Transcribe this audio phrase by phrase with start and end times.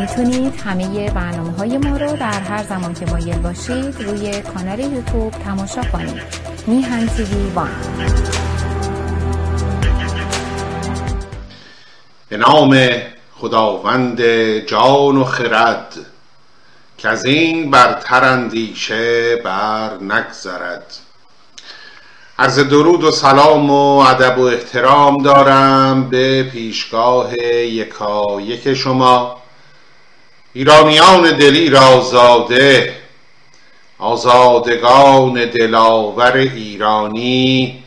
[0.00, 5.30] می‌تونید همه برنامه های ما رو در هر زمان که مایل باشید روی کانال یوتیوب
[5.30, 6.22] تماشا کنید.
[6.66, 7.70] میهن تیوی وان.
[12.28, 12.88] به نام
[13.36, 14.22] خداوند
[14.66, 15.94] جان و خرد
[16.98, 20.94] که از این برتر اندیشه بر نگذرد.
[22.38, 29.39] عرض درود و سلام و ادب و احترام دارم به پیشگاه یکا یک شما.
[30.52, 32.96] ایرانیان دلی را زاده
[33.98, 37.84] آزادگان دلاور ایرانی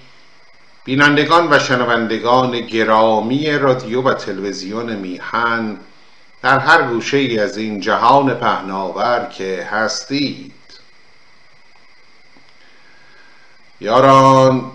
[0.83, 5.77] بینندگان و شنوندگان گرامی رادیو و تلویزیون میهن
[6.41, 10.53] در هر گوشه ای از این جهان پهناور که هستید.
[13.81, 14.71] یاران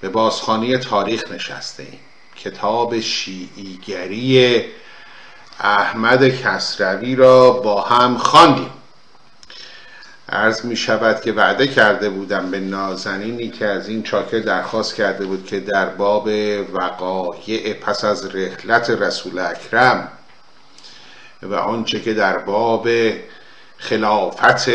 [0.00, 2.00] به بازخانی تاریخ نشسته ایم.
[2.36, 4.64] کتاب شیعیگری
[5.60, 8.70] احمد کسروی را با هم خواندیم.
[10.28, 15.26] عرض می شود که وعده کرده بودم به نازنینی که از این چاکر درخواست کرده
[15.26, 16.28] بود که در باب
[16.72, 20.08] وقایع پس از رحلت رسول اکرم
[21.42, 22.88] و آنچه که در باب
[23.76, 24.68] خلافت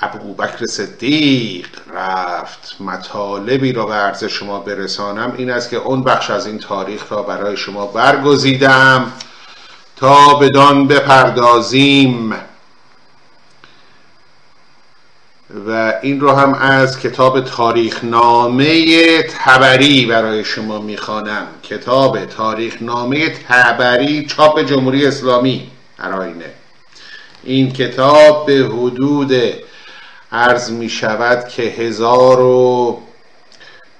[0.00, 6.46] ابوبکر صدیق رفت مطالبی را به عرض شما برسانم این است که اون بخش از
[6.46, 9.12] این تاریخ را برای شما برگزیدم.
[10.02, 12.34] تا بدان بپردازیم.
[15.66, 21.46] و این رو هم از کتاب تاریخنامه تبری برای شما می‌خوانم.
[21.62, 26.50] کتاب تاریخنامه تبری چاپ جمهوری اسلامی هراینه
[27.44, 29.32] این کتاب به حدود
[30.32, 33.02] عرض می شود که هزار و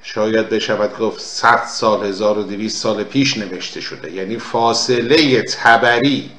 [0.03, 4.13] شاید بشود گفت صد سال هزار و دویست سال پیش نوشته شده.
[4.13, 6.31] یعنی فاصله تبری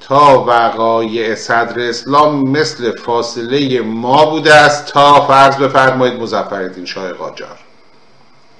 [0.00, 7.58] تا وقایع صدر اسلام مثل فاصله ما بوده است تا فرض بفرمایید مزفر شاه قاجار.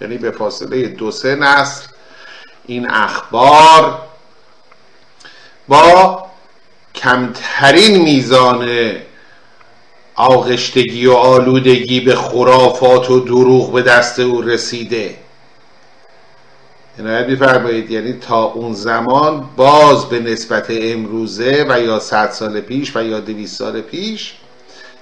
[0.00, 1.86] یعنی به فاصله دو سه نسل
[2.66, 3.98] این اخبار
[5.68, 6.26] با
[6.94, 8.68] کمترین میزان
[10.14, 15.16] آغشتگی و آلودگی به خرافات و دروغ به دست او رسیده.
[16.98, 22.96] عنایت میفرمایید یعنی تا اون زمان باز به نسبت امروزه و یا صد سال پیش
[22.96, 24.34] و یا دویست سال پیش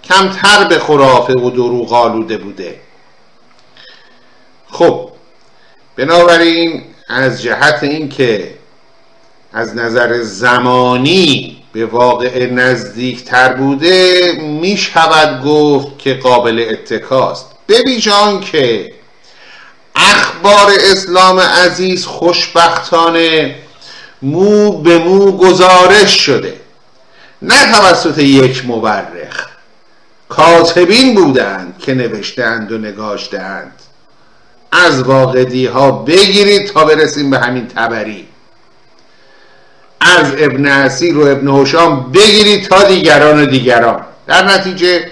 [0.04, 2.80] کمتر به خرافه و دروغ آلوده بوده.
[4.70, 5.10] خب
[5.96, 8.54] بنابراین از جهت اینکه
[9.52, 17.46] از نظر زمانی به واقع نزدیک تر بوده می شود گفت که قابل اتکاست.
[17.68, 18.92] ببیجان که
[19.94, 23.54] اخبار اسلام عزیز خوشبختانه
[24.22, 26.60] مو به مو گزارش شده.
[27.42, 29.48] نه توسط یک مورخ.
[30.28, 33.72] کاتبین بودند که نوشتند و نگاشتند
[34.72, 38.28] از واقعی ها بگیرید تا برسیم به همین تبری.
[40.08, 44.00] از ابن اسیر و ابن هشام بگیرید تا دیگران و دیگران.
[44.26, 45.10] در نتیجه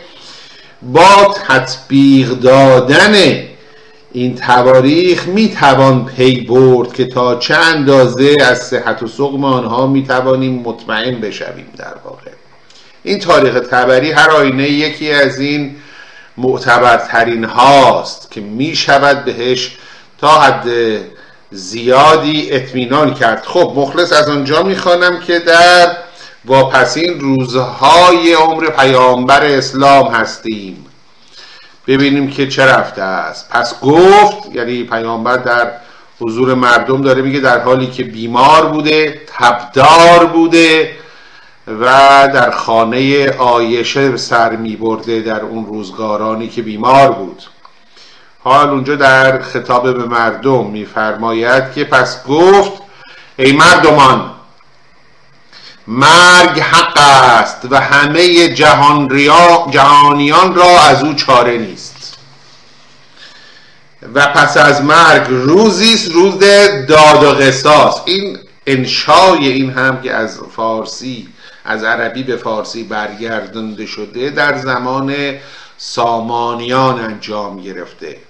[0.83, 3.43] با تطبیق دادن
[4.13, 9.87] این تواریخ می توان پی برد که تا چه اندازه از صحت و سقم آنها
[9.87, 12.31] می توانیم مطمئن بشویم در واقع.
[13.03, 15.77] این تاریخ تبری هر آینه یکی از این
[16.37, 19.77] معتبرترین هاست که می شود بهش
[20.19, 20.67] تا حد
[21.57, 23.45] زیادی اطمینان کرد.
[23.47, 25.97] خب مخلص از آنجا می‌خوانم که در
[26.45, 30.87] واپسین روزهای عمر پیامبر اسلام هستیم.
[31.87, 33.49] ببینیم که چه رفته است.
[33.51, 35.71] پس گفت یعنی پیامبر در
[36.21, 40.91] حضور مردم داره میگه در حالی که بیمار بوده تبدار بوده
[41.67, 41.85] و
[42.35, 47.43] در خانه آیشه سر میبرده در اون روزگارانی که بیمار بود.
[48.47, 52.73] حال اونجا در خطاب به مردم میفرماید که پس گفت
[53.37, 54.31] ای مردمان
[55.87, 59.09] مرگ حق است و همه جهان
[59.71, 62.19] جهانیان را از او چاره نیست.
[64.15, 66.39] و پس از مرگ روزی است روز
[66.89, 68.01] داد و قصاص.
[68.05, 71.29] این انشای این هم که از فارسی
[71.65, 75.15] از عربی به فارسی برگردنده شده در زمان
[75.79, 78.26] سامانیان انجام گرفته.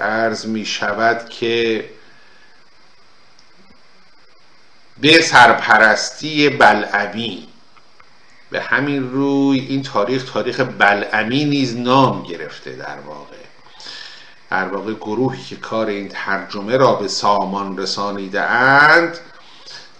[0.00, 1.84] عرض می شود که
[5.00, 7.48] به سرپرستی بلعمی
[8.50, 13.36] به همین روی این تاریخ تاریخ بلعمی نیز نام گرفته در واقع.
[14.50, 19.18] در واقع گروهی که کار این ترجمه را به سامان رسانیده اند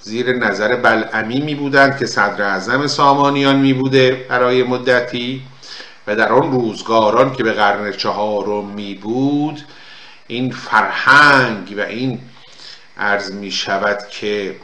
[0.01, 5.43] زیر نظر بلعمی می بودند که صدر اعظم سامانیان می بوده برای مدتی.
[6.11, 9.61] و در آن روزگاران که به قرن چهارم می بود
[10.27, 12.21] این فرهنگ و این
[12.99, 14.57] عرض می شود که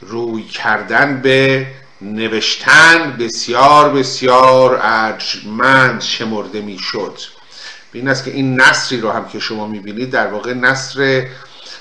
[0.00, 1.66] روی کردن به
[2.00, 7.18] نوشتن بسیار بسیار ارجمند شمرده می شد.
[7.92, 11.26] این است که این نصری رو هم که شما می بینید در واقع نصر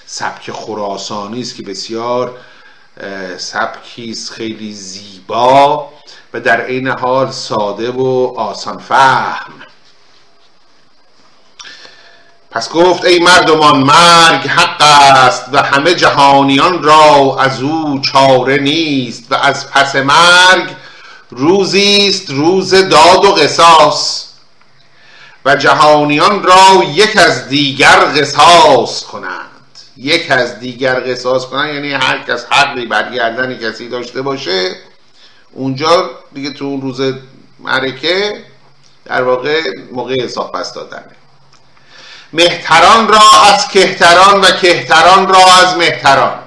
[0.05, 2.37] سبک خراسانی است که بسیار
[3.37, 5.89] سبکی خیلی زیبا
[6.39, 9.53] در عین حال ساده و آسان فهم.
[12.51, 19.31] پس گفت ای مردمان مرگ حق است و همه جهانیان را از او چاره نیست
[19.31, 20.75] و از پس مرگ
[21.29, 24.27] روزی است روز داد و قصاص.
[25.45, 29.47] و جهانیان را یک از دیگر قصاص کنند.
[29.97, 34.75] یک از دیگر قصاص کنند یعنی هر کس حقی برگردن کسی داشته باشه
[35.51, 37.13] اونجا دیگه تو اون روز
[37.59, 38.43] معرکه
[39.05, 39.61] در واقع
[39.91, 41.15] موقع حساب پس دادنه.
[42.33, 43.21] مهتران را
[43.53, 46.39] از کهتران و کهتران را از مهتران.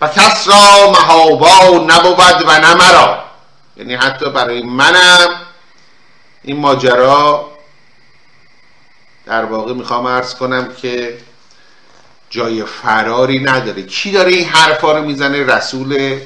[0.00, 3.24] و کس را محابا نبود و نه مرا.
[3.76, 5.28] یعنی حتی برای منم
[6.42, 7.50] این ماجرا
[9.26, 11.18] در واقع می‌خوام ارز کنم که
[12.30, 13.82] جای فراری نداره.
[13.82, 16.20] کی داره این حرفا رو می‌زنه؟ رسول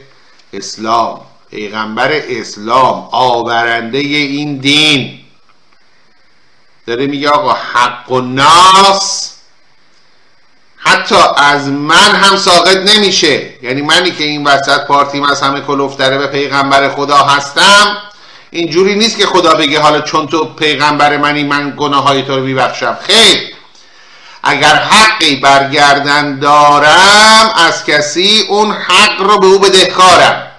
[0.52, 1.29] اسلام.
[1.50, 5.20] پیغمبر اسلام آورنده این دین.
[6.86, 9.34] داره میگه آقا حق و ناس
[10.76, 13.50] حتی از من هم ساقط نمیشه.
[13.62, 17.96] یعنی منی که این وسط پارتیم از همه کلوفتره به پیغمبر خدا هستم
[18.50, 22.42] اینجوری نیست که خدا بگه حالا چون تو پیغمبر منی من گناه های تو رو
[22.42, 22.98] میبخشم.
[23.02, 23.54] خیر.
[24.42, 30.49] اگر حقی برگردن دارم از کسی اون حق رو به او بدهکارم.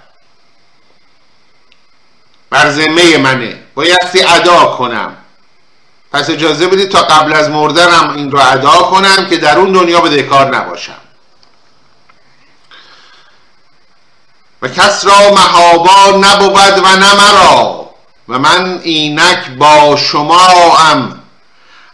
[2.52, 3.60] بر ذمه منه.
[3.76, 5.18] بایستی ادا کنم.
[6.12, 10.02] پس اجازه بدید تا قبل از مردنم این رو ادا کنم که در اون دنیا
[10.02, 10.98] بدهکار نباشم.
[14.62, 17.90] و کس را محابا نبود و نه مرا.
[18.30, 21.20] و من اینک با شما ام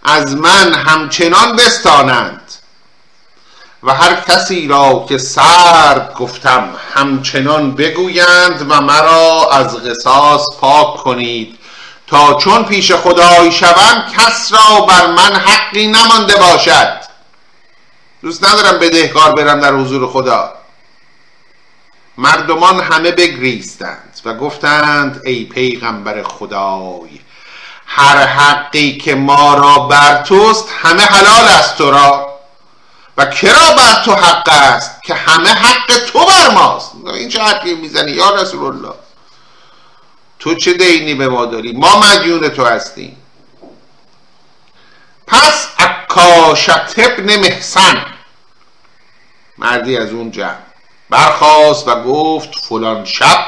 [0.03, 2.46] از من همچنان بستانند.
[3.83, 11.57] و هر کسی را که سرد گفتم همچنان بگویند و مرا از قصاص پاک کنید.
[12.07, 16.97] تا چون پیش خدای شوم کس را بر من حقی نمانده باشد.
[18.21, 20.53] دوست ندارم بدهکار برم در حضور خدا.
[22.17, 27.19] مردمان همه بگریستند و گفتند ای پیغمبر خدای
[27.87, 32.36] هر حقی که ما را بر توست همه حلال است تو را.
[33.17, 36.91] و کرا بر تو حق است که همه حق تو بر ماست.
[37.05, 38.93] این چه حقی می‌زنی یا رسول الله؟
[40.39, 43.17] تو چه دینی به ما داری؟ ما مدیون تو هستیم.
[45.27, 48.05] پس اکاشت ابن محسن
[49.57, 50.55] مردی از اون جمع
[51.09, 53.45] برخواست و گفت فلان شب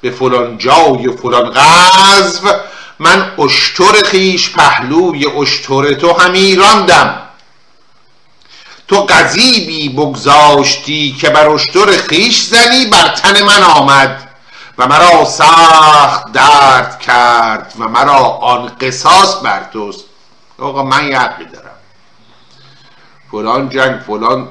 [0.00, 2.48] به فلان جای و فلان غزو
[2.98, 7.27] من اشتر خیش پهلوی اشتر تو همی راندم
[8.88, 14.28] تو قذیبی بگذاشتی که بر اشتر خیش زنی بر تن من آمد
[14.78, 20.04] و مرا سخت درد کرد و مرا آن قصاص بر توست
[20.58, 21.76] آقا من یقی دارم.
[23.30, 24.48] فلان جنگ فلان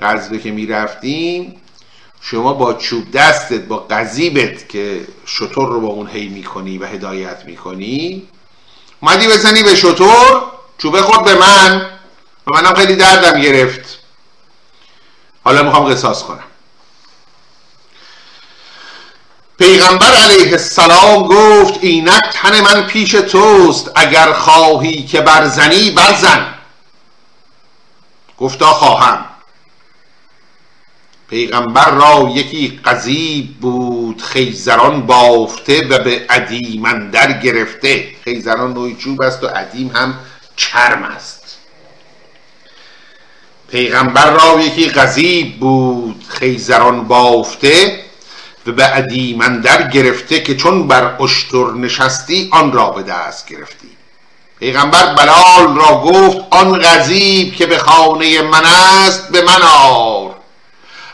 [0.00, 1.60] غزبه که می‌رفتیم
[2.20, 7.42] شما با چوب دستت با قذیبت که شطور رو با اون هی می‌کنی و هدایت
[7.46, 8.22] می‌کنی
[9.00, 10.42] اومدی بزنی به شطور
[10.78, 11.93] چوبه خود به من.
[12.46, 13.98] و منم خیلی دردم گرفت.
[15.44, 16.44] حالا می‌خوام قصاص کنم.
[19.58, 26.54] پیغمبر علیه السلام گفت اینک تن من پیش توست اگر خواهی که برزنی برزن.
[28.38, 29.24] گفتا خواهم.
[31.30, 38.14] پیغمبر را یکی قذیب بود خیزران بافته و به عدیم در گرفته.
[38.24, 40.18] خیزران نوعی چوب است و عدیم هم
[40.56, 41.43] چرم است.
[43.74, 48.04] پیغمبر را یکی قذیب بود خیزران بافته
[48.66, 53.88] و به عدیم در گرفته که چون بر اشتر نشستی آن را به دست گرفتی.
[54.58, 60.34] پیغمبر بلال را گفت آن غذیب که به خانه من است به من آر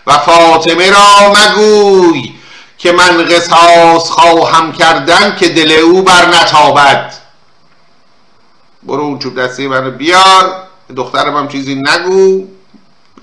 [0.07, 2.33] و فاطمه را مگوی
[2.79, 7.15] که من قصاص خواهم کردن که دل او بر نتابد.
[8.83, 10.70] برو اون چوب دستی منو بیار.
[10.97, 12.49] دخترم هم چیزی نگو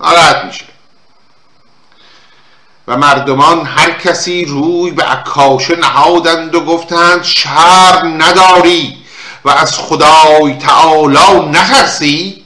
[0.00, 0.64] ناراحت میشه.
[2.88, 8.96] و مردمان هر کسی روی به عکاشه نهادند و گفتند شر نداری
[9.44, 12.44] و از خدای تعالی نترسی؟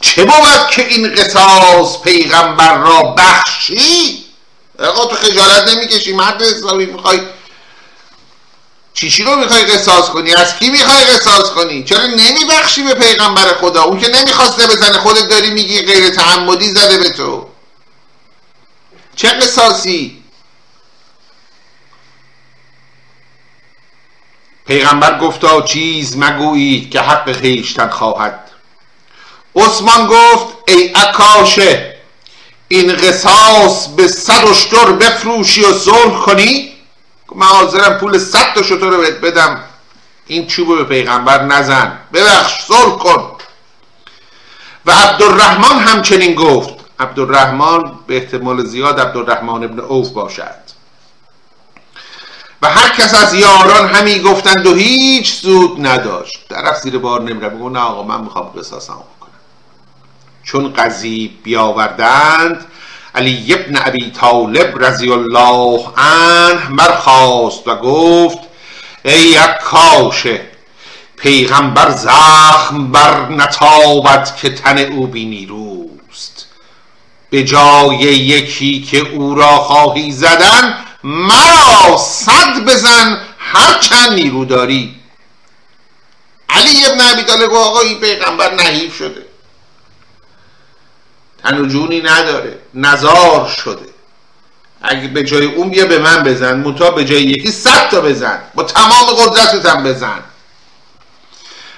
[0.00, 4.24] چه بود که این قصاص پیغمبر را بخشی؟
[4.78, 7.20] آقا تو خجالت نمی‌کشی مرد اسلامی می‌خوای
[9.00, 13.82] چیشی رو می‌خوای قصاص کنی؟ از کی می‌خوای قصاص کنی؟ چرا نمیبخشی به پیغمبر خدا؟
[13.82, 17.48] اون که نمی‌خواسته بزنه خودت داری میگی غیر تعمدی زده به تو.
[19.16, 20.22] چه قصاصی؟
[24.66, 28.50] پیغمبر گفتا چیز مگویید که حق خیشتن خواهد.
[29.56, 31.96] عثمان گفت ای اکاشه
[32.68, 36.79] این قصاص به صد اشتر بفروشی و صلح کنی؟
[37.34, 39.60] من حاضرم پول صد تا شتر رو بدم.
[40.26, 41.98] این چوب به پیغمبر نزن.
[42.12, 43.36] ببخش صلح کن.
[44.86, 50.70] و عبدالرحمن همچنین گفت عبدالرحمن به احتمال زیاد عبدالرحمن ابن اوف باشد.
[52.62, 56.48] و هر کس از یاران همی گفتند و هیچ سود نداشت.
[56.48, 59.30] طرف زیر بار نمیره بگو نه آقا من می‌خوام قصاصم کنم
[60.42, 62.66] چون قضیب بیاوردند
[63.14, 68.38] علی ابن ابی طالب رضی الله عنه مرخواست و گفت
[69.04, 70.40] ای کاشه
[71.16, 76.46] پیغمبر زخم بر نتابد که تن او بی نیروست
[77.30, 85.00] به جای یکی که او را خواهی زدن مرا صد بزن هر چند نیرو داری.
[86.48, 89.26] علی ابن ابی طالب آقا این پیغمبر نحیف شده.
[91.42, 92.58] تن و جونی نداره.
[92.74, 93.88] نزار شده.
[94.82, 98.38] اگه به جای اون بیا به من بزن متا به جای یکی صد تا بزن.
[98.54, 100.18] با تمام قدرتتم بزن.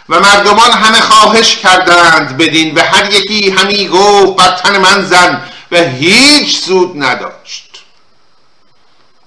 [0.09, 5.43] و مردمان همه خواهش کردند بدین و هر یکی همی گفت بر تن من زن
[5.73, 7.85] و هیچ سود نداشت.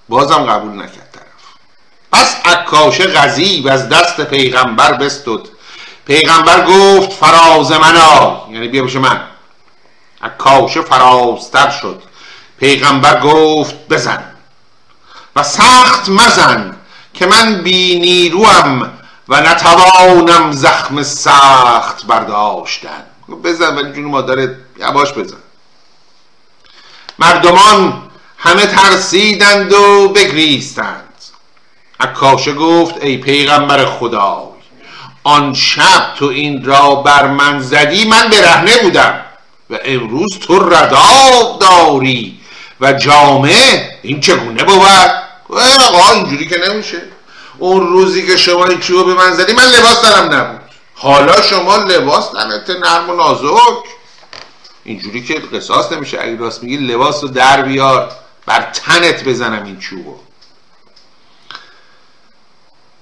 [0.10, 1.26] بازم قبول نکرد طرف.
[2.12, 5.40] پس عکاش غذیب از دست پیغمبر بستد.
[6.08, 8.48] پیغمبر گفت فراز منا.
[8.52, 9.35] یعنی بیا بشه من.
[10.22, 12.02] عکاشه فرازتر شد.
[12.60, 14.24] پیغمبر گفت بزن
[15.36, 16.76] و سخت مزن
[17.14, 18.92] که من بی نیروم
[19.28, 23.04] و نتوانم زخم سخت برداشتن.
[23.44, 25.38] بزن ولی جون مادرت یواش بزن.
[27.20, 28.02] مردمان
[28.38, 31.14] همه ترسیدند و بگریستند.
[32.00, 34.46] عکاشه گفت ای پیغمبر خدای
[35.24, 39.25] آن شب تو این را بر من زدی من برهنه بودم.
[39.70, 42.40] و امروز تو رداب داری
[42.82, 44.88] و جامعه این چگونه بود؟
[45.50, 47.02] آقا اینجوری که نمیشه.
[47.58, 50.62] اون روزی که شما این چوب به من زدی من لباس دارم نبود.
[50.96, 53.84] حالا شما لباس تنت نرم و نازک.
[54.84, 56.22] اینجوری که قصاص نمیشه.
[56.22, 58.12] اگه راست میگی لباس رو در بیار
[58.46, 60.16] بر تنت بزنم این چوبو.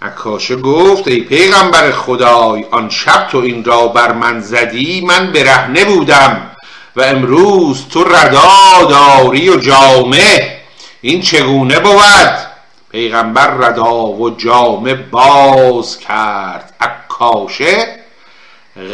[0.01, 5.85] عکاشه گفت ای پیغمبر خدای آن شب تو این را بر من زدی من برهنه
[5.85, 6.52] بودم.
[6.95, 10.59] و امروز تو ردا داری و جامه
[11.01, 12.53] این چگونه بود؟
[12.91, 16.73] پیغمبر ردا و جامه باز کرد.
[16.81, 17.99] عکاشه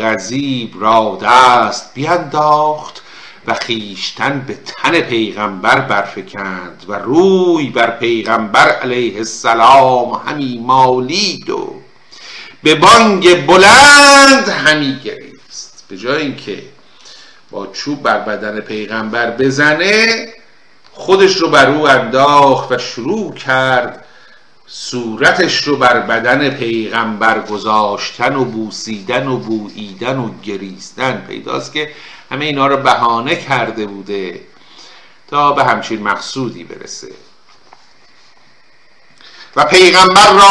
[0.02, 3.02] غزیب را دست بینداخت
[3.48, 11.82] و خیشتن به تن پیغمبر برفکند و روی بر پیغمبر علیه السلام همی مالید و
[12.64, 15.84] به بانگ بلند همی گریست.
[15.90, 16.64] به جای اینکه
[17.52, 20.28] با چوب بر بدن پیغمبر بزنه
[20.92, 24.06] خودش رو بر او انداخت و شروع کرد
[24.68, 31.26] صورتش رو بر بدن پیغمبر گذاشتن و بوسیدن و بوییدن و گریستن.
[31.28, 31.92] پیداست که
[32.32, 34.42] همه اینا رو بهانه کرده بوده
[35.28, 37.08] تا به همچین مقصودی برسه.
[39.56, 40.48] و پیغمبر را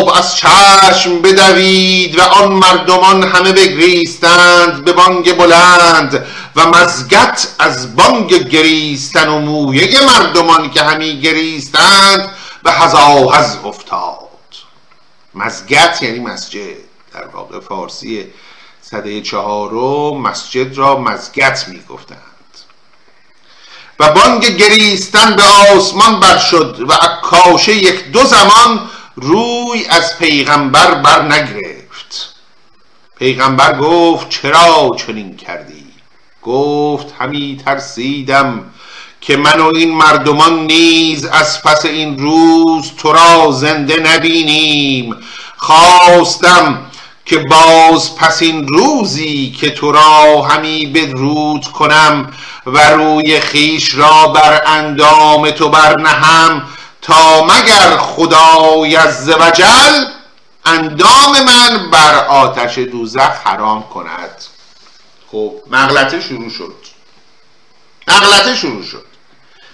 [0.00, 6.26] آب از چشم بدوید و آن مردمان همه بگریستند به بانگ بلند
[6.56, 12.30] و مزگت از بانگ گریستن و مویه مردمان که همی گریستند
[12.62, 14.18] به هزاهز افتاد.
[15.34, 16.84] مزگت یعنی مسجد.
[17.14, 18.26] در واقع فارسی
[18.82, 22.33] صده چهارم مسجد را مزگت می گفتند
[24.00, 25.42] و بانگ گریستن به
[25.76, 32.34] آسمان بر شد و عکاشه یک دو زمان روی از پیغمبر بر نگرفت.
[33.18, 35.84] پیغمبر گفت چرا چنین کردی؟
[36.42, 38.64] گفت همی ترسیدم
[39.20, 45.16] که من و این مردمان نیز از پس این روز تو را زنده نبینیم.
[45.56, 46.90] خواستم
[47.26, 52.32] که باز پس این روزی که تو را همی بدرود کنم
[52.66, 56.68] و روی خیش را بر اندام تو برنهم
[57.02, 60.04] تا مگر خدای از وجل
[60.66, 64.44] اندام من بر آتش دوزخ حرام کند.
[65.32, 66.74] خب مغلطه شروع شد.
[68.08, 69.04] مغلطه شروع شد.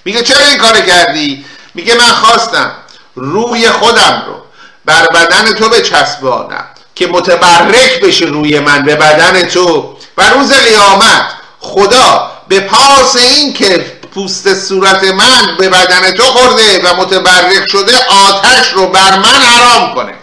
[0.04, 1.44] میگه چرا این کار کردی؟
[1.74, 2.72] میگه من خواستم
[3.14, 4.42] روی خودم رو
[4.84, 9.96] بر بدن تو بچسبانم که متبرک بشه روی من به بدن تو.
[10.16, 11.26] و روز قیامت
[11.60, 17.92] خدا به پاس این که پوست صورت من به بدن تو خورده و متبرک شده
[18.28, 20.14] آتش رو بر من حرام کنه.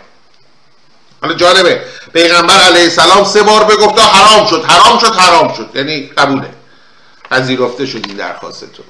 [1.22, 1.82] حالا جالبه
[2.14, 5.70] پیغمبر علیه السلام سه بار بگفت حرام شد حرام شد حرام شد.
[5.76, 6.50] یعنی قبوله.
[7.32, 8.84] پذیرفته شد این درخواست تو.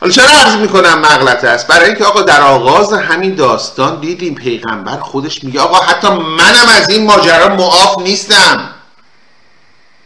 [0.00, 5.00] حالا چرا عرض می‌کنم مغلطه است؟ برای اینکه آقا در آغاز همین داستان دیدیم پیغمبر
[5.00, 8.74] خودش میگه آقا حتی منم از این ماجرا معاف نیستم.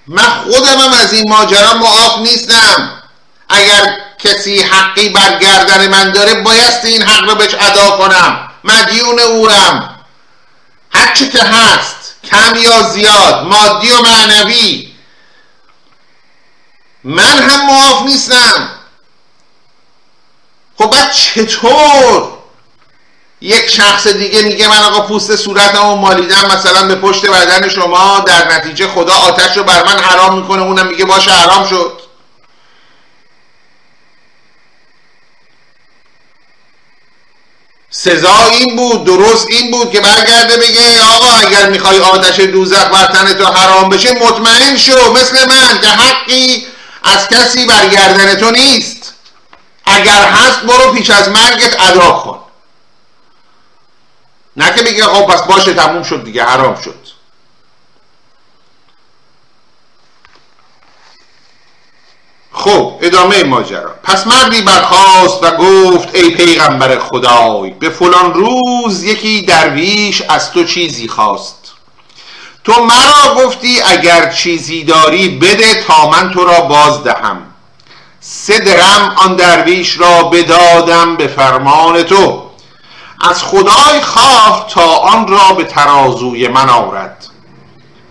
[0.06, 3.02] من خودمم از این ماجرا معاف نیستم.
[3.48, 8.48] اگر کسی حقی بر گردن من داره بایست این حق رو بهش ادا کنم.
[8.64, 10.00] مدیون اورم.
[10.92, 14.92] هر چی که هست کم یا زیاد مادی و معنوی.
[17.04, 18.68] من هم معاف نیستم.
[20.78, 22.41] خب بعد چطور؟
[23.42, 28.54] یک شخص دیگه میگه من آقا پوست صورتمو مالیدم مثلا به پشت بدن شما در
[28.54, 32.00] نتیجه خدا آتش رو بر من حرام می‌کنه اونم میگه باشه حرام شد.
[37.90, 43.06] سزا این بود درست این بود که برگرده بگه آقا اگر می‌خوای آتش دوزخ بر
[43.06, 46.66] تن تو حرام بشه مطمئن شو مثل من که حقی
[47.02, 49.14] از کسی برگردن تو نیست.
[49.86, 52.41] اگر هست برو پیش از مرگت ادا کن.
[54.56, 57.12] نه که بگه خب پس باشه تموم شد دیگه حرام شد.
[62.52, 63.94] خب ادامه ماجرا.
[64.02, 70.64] پس مردی برخواست و گفت ای پیغمبر خدای به فلان روز یکی درویش از تو
[70.64, 71.72] چیزی خواست.
[72.64, 77.42] تو مرا گفتی اگر چیزی داری بده تا من تو را باز دهم
[78.20, 82.51] سه درم آن درویش را بدادم به فرمان تو.
[83.22, 87.26] از خدای خواه تا آن را به ترازوی من آورد.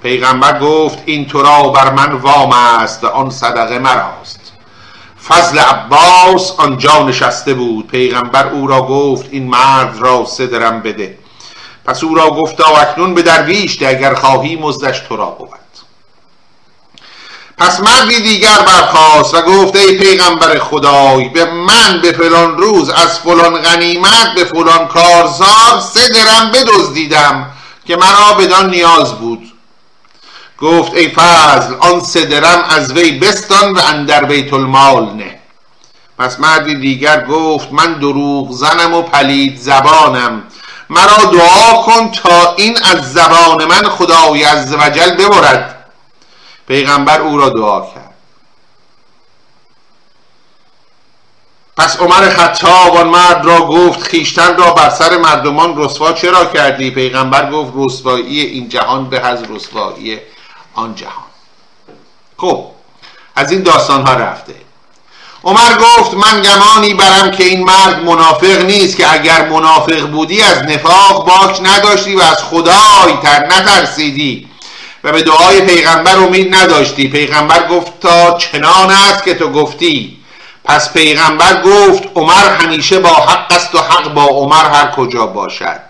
[0.03, 4.39] پیغمبر گفت این تو را بر من وام است و آن صدقه مراست.
[5.27, 7.87] فضل عباس آنجا نشسته بود.
[7.87, 11.17] پیغمبر او را گفت این مرد را سه بده.
[11.85, 15.60] پس او را گفتا اکنون به درویش اگر خواهی مزدش تو را بود.
[17.61, 23.19] پس مردی دیگر برخواست و گفت ای پیغمبر خدای به من به فلان روز از
[23.19, 27.51] فلان غنیمت به فلان کارزار سه درم بدزدیدم
[27.85, 29.51] که مرا بدان نیاز بود.
[30.59, 35.39] گفت ای فضل آن سه درم از وی بستان و اندر بیت المال نه.
[36.19, 40.43] پس مردی دیگر گفت من دروغ زنم و پلید زبانم.
[40.89, 45.70] مرا دعا کن تا این از زبان من خدای از وجل ببرد.
[46.67, 48.11] پیغمبر او را دعا کرد.
[51.77, 56.91] پس عمر خطاب آن مرد را گفت خیشتن را بر سر مردمان رسوا چرا کردی؟
[56.91, 60.19] پیغمبر گفت رسوایی این جهان به از رسوایی
[60.73, 61.31] آن جهان.
[62.37, 62.65] خب
[63.35, 64.55] از این داستان ها رفته.
[65.43, 70.57] عمر گفت من گمانی برم که این مرد منافق نیست که اگر منافق بودی از
[70.57, 74.50] نفاق باک نداشتی و از خدای تر نترسیدی.
[75.03, 77.07] و به دعای پیغمبر امید نداشتی.
[77.07, 80.17] پیغمبر گفت تا چنان است که تو گفتی.
[80.63, 85.81] پس پیغمبر گفت عمر همیشه با حق است و حق با عمر هر کجا باشد.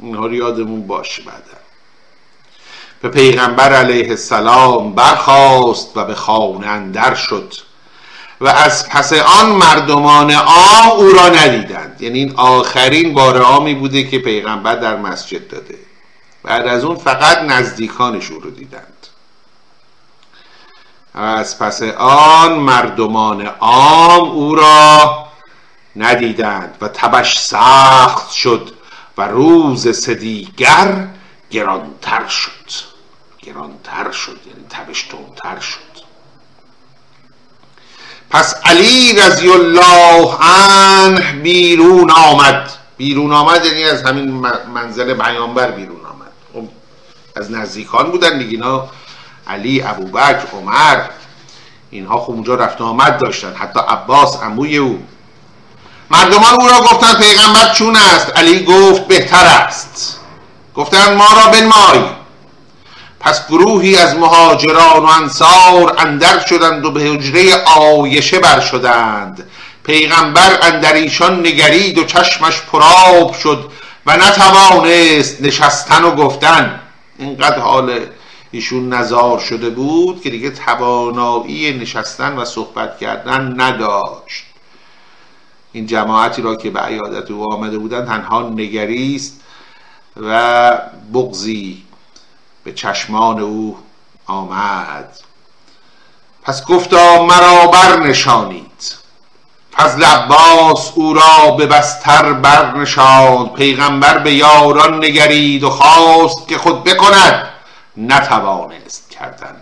[0.00, 1.58] اینها یادمون باشه بعدا.
[3.02, 7.54] به پیغمبر علیه السلام برخاست و به خانه اندر شد
[8.40, 11.96] و از پس آن مردمان عام او را ندیدند.
[12.00, 15.85] یعنی این آخرین بار عامی بوده که پیغمبر در مسجد داده.
[16.46, 19.06] بعد از اون فقط نزدیکانش رو دیدند.
[21.14, 25.26] از پس آن مردمان عام او را
[25.96, 28.72] ندیدند و تبش سخت شد
[29.18, 31.08] و روز سدیگر
[31.50, 32.50] گرانتر شد.
[33.42, 36.06] گرانتر شد یعنی تبش تونتر شد.
[38.30, 42.72] پس علی رضی الله عنه بیرون آمد.
[42.96, 44.30] بیرون آمد یعنی از همین
[44.74, 45.95] منزل بیانبر بیرون
[47.36, 48.50] از نزدیکان بودن دیگه.
[48.50, 48.88] اینا
[49.46, 51.00] علی ابوبکر عمر
[51.90, 53.54] اینها خب اونجا رفت آمد داشتن.
[53.54, 55.02] حتی عباس عموی او.
[56.10, 60.20] مردمان او را گفتن پیغمبر چون است؟ علی گفت بهتر است.
[60.74, 62.10] گفتن ما را بنمای.
[63.20, 69.50] پس گروهی از مهاجران و انصار اندر شدند و به حجره آیشه بر شدند.
[69.84, 73.70] پیغمبر اندر ایشان نگرید و چشمش پراب شد
[74.06, 76.80] و نتوانست نشستن و گفتن.
[77.18, 78.06] اینقدر حال
[78.50, 84.44] ایشون نزار شده بود که دیگه توانایی نشستن و صحبت کردن نداشت.
[85.72, 89.40] این جماعتی را که به عیادت او آمده بودن تنها نگریست
[90.16, 90.80] و
[91.14, 91.82] بغزی
[92.64, 93.78] به چشمان او
[94.26, 95.18] آمد.
[96.42, 98.65] پس گفتا مرا برنشانید
[99.78, 103.52] فضل عباس او را به بستر برنشاند.
[103.52, 107.48] پیغمبر به یاران نگرید و خواست که خود بکند.
[107.96, 109.56] نتوانست کردن.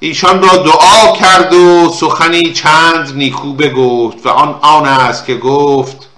[0.00, 6.08] ایشان را دعا کرد و سخنی چند نیکو بگفت و آن آن است که گفت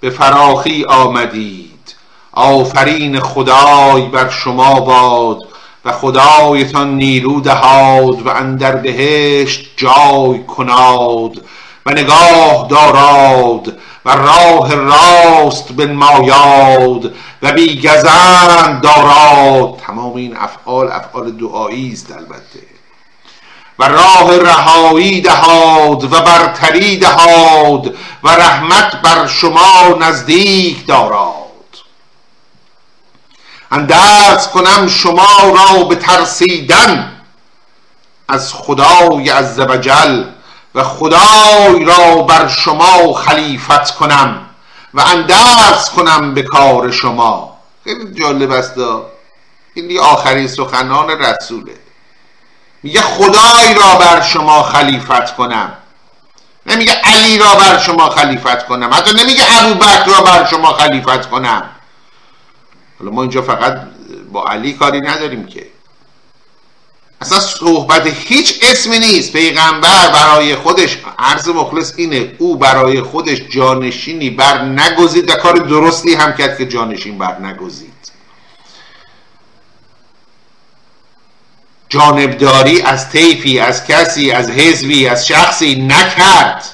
[0.00, 1.94] به فراخی آمدید.
[2.32, 5.48] آفرین خدای بر شما باد
[5.84, 11.44] و خدایتان نیرو دهاد و اندر بهشت جای کناد.
[11.88, 19.76] و نگاه داراد و راه راست بنمایاد و بی گزند داراد.
[19.86, 22.66] تمام این افعال افعال دعایی است البته.
[23.78, 31.34] و راه رهایی دهاد و برتری دهاد و رحمت بر شما نزدیک داراد.
[33.70, 37.12] اندرز کنم شما را به ترسیدن
[38.28, 40.24] از خدای عزوجل
[40.74, 44.46] و خدای را بر شما خلیفت کنم
[44.94, 47.58] و اندرز کنم به کار شما.
[47.84, 48.74] خیلی جالب است
[49.74, 51.74] این آخرین سخنان رسوله.
[52.82, 55.72] میگه خدای را بر شما خلیفت کنم.
[56.66, 58.94] نمیگه علی را بر شما خلیفت کنم.
[58.94, 61.70] حتی نمیگه ابوبکر را بر شما خلیفت کنم.
[62.98, 63.80] حالا ما اینجا فقط
[64.32, 65.66] با علی کاری نداریم که.
[67.20, 69.32] اصلا صحبت هیچ اسمی نیست.
[69.32, 76.14] پیغمبر برای خودش عرض مخلص اینه او برای خودش جانشینی بر نگزید و کار درستی
[76.14, 77.92] هم کرد که جانشین بر نگزید.
[81.88, 86.64] جانبداری از طیفی از کسی از حزبی از شخصی نکرد.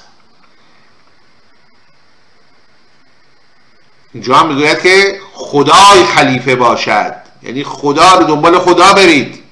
[4.14, 7.14] اینجا هم می‌گوید که خدای خلیفه باشد.
[7.42, 9.43] یعنی خدا رو دنبال خدا برید.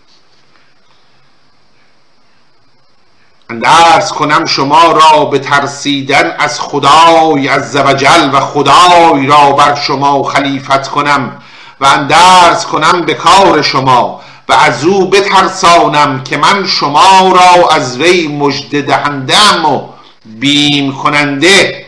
[3.52, 10.22] اندرز کنم شما را به ترسیدن از خدای از زوجل و خدای را بر شما
[10.22, 11.42] خلیفت کنم
[11.80, 17.98] و اندرز کنم به کار شما و از او بترسانم که من شما را از
[17.98, 19.88] وی مجد دهندم و
[20.24, 21.86] بیم کننده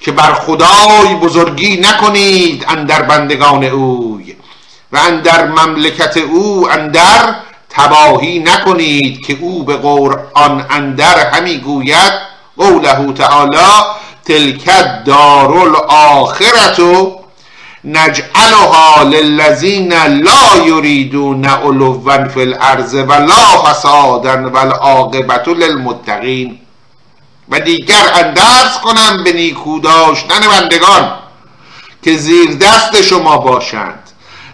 [0.00, 4.36] که بر خدای بزرگی نکنید اندر بندگان اوی
[4.92, 7.34] و اندر مملکت او اندر
[7.70, 12.12] تباهی نکنید که او به قرآن اندر همی گوید
[12.56, 13.84] قوله تعالی
[14.24, 16.80] تلکت دار الاخرت
[17.84, 26.58] نجعلها للذین لا یریدون علوا فی الارض ولا فسادا والعاقبت للمتقین.
[27.50, 31.12] و دیگر اندرز کنم به نیکو داشتن بندگان
[32.02, 33.99] که زیر دست شما باشند.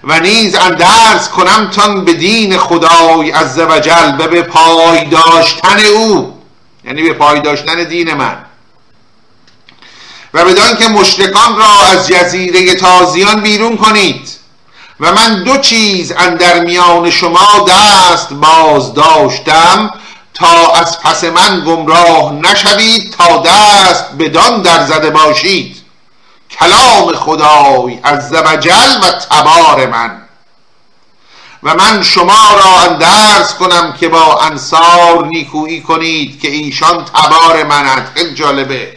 [0.07, 6.40] و نیز اندرز کنم تان به دین خدای عزوجل و به پای داشتن او.
[6.85, 8.37] یعنی به پای داشتن دین من.
[10.35, 14.29] و بدان که مشرکان را از جزیره تازیان بیرون کنید.
[15.01, 19.90] و من دو چیز اندر میان شما دست باز داشتم
[20.35, 25.75] تا از پس من گمراه نشوید تا دست بدان در زده باشید.
[26.61, 30.23] کلام خدای از وجل و تبار من.
[31.62, 38.12] و من شما را اندرز کنم که با انصار نیکویی کنید که ایشان تبار منند.
[38.14, 38.97] خیلی جالبه.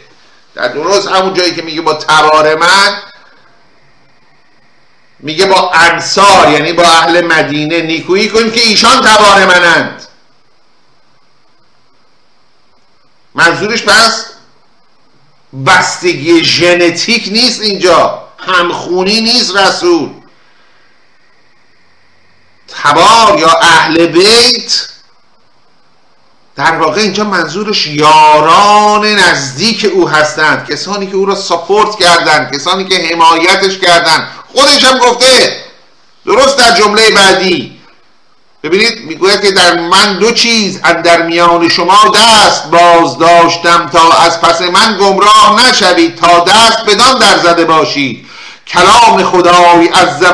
[0.54, 3.02] در درست همون جایی که میگه با تبار من
[5.20, 10.06] میگه با انصار یعنی با اهل مدینه نیکویی کنید که ایشان تبار منند.
[13.34, 14.26] منظورش پس
[15.66, 18.28] بستگی ژنتیک نیست اینجا.
[18.38, 20.10] همخونی نیست رسول.
[22.68, 24.88] تبار یا اهل بیت.
[26.56, 30.68] در واقع اینجا منظورش یاران نزدیک او هستند.
[30.70, 34.28] کسانی که او را ساپورت کردند کسانی که حمایتش کردند.
[34.54, 35.64] خودش هم گفته
[36.26, 37.79] درست در جمله بعدی.
[38.62, 44.40] ببینید می‌گوید که در من دو چیز در میان شما دست باز داشتم تا از
[44.40, 48.26] پس من گمراه نشوید تا دست بدان در زده باشید.
[48.66, 50.26] کلام خدای عز و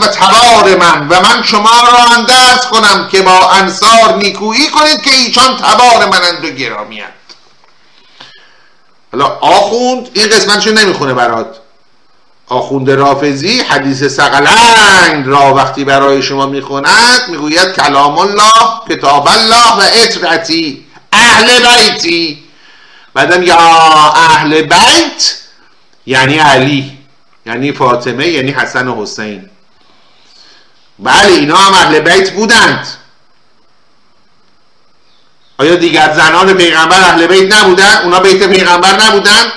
[0.00, 5.10] و تبار من و من شما را اندرز کنم که با انصار نیکویی کنید که
[5.10, 7.12] ایشان تبار منند و گرامیند
[9.12, 11.65] حالا آخوند این قسمتشو نمی‌خونه برات.
[12.48, 16.86] آخوند رافزی حدیث سقلنگ را وقتی برای شما می‌خوند
[17.28, 22.44] می‌گوید کلام الله کتاب الله و اطرتی اهل بیتی
[23.14, 23.58] بعدم یا
[24.14, 25.34] اهل بیت
[26.06, 26.98] یعنی علی
[27.46, 29.50] یعنی فاطمه یعنی حسن و حسین
[30.98, 32.86] بله اینا هم اهل بیت بودند
[35.58, 39.52] آیا دیگر زنان پیغمبر اهل بیت نبودن؟ اونا بیت پیغمبر نبودن؟